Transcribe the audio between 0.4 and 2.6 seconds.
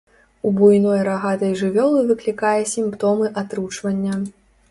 У буйной рагатай жывёлы выклікае